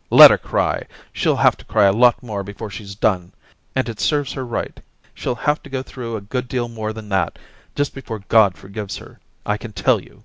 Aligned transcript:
* 0.00 0.02
Let 0.10 0.30
her 0.30 0.38
cry; 0.38 0.86
she'll 1.12 1.38
have 1.38 1.56
to 1.56 1.64
cry 1.64 1.86
a 1.86 1.92
lot 1.92 2.22
more 2.22 2.44
before 2.44 2.70
she's 2.70 2.94
done. 2.94 3.32
And 3.74 3.88
it 3.88 3.98
serves 3.98 4.34
her 4.34 4.46
right; 4.46 4.66
and 4.66 4.78
it 4.78 4.84
serves 4.84 4.94
you 4.94 5.08
right. 5.08 5.12
She'll 5.12 5.34
have 5.44 5.60
to 5.64 5.70
go 5.70 5.82
through 5.82 6.14
a 6.14 6.20
good 6.20 6.46
deal 6.46 6.68
more 6.68 6.92
than 6.92 7.08
that 7.08 7.36
before 7.92 8.20
God 8.20 8.56
forgives 8.56 8.98
her, 8.98 9.18
I 9.44 9.56
can 9.56 9.72
tell 9.72 10.00
you.' 10.00 10.22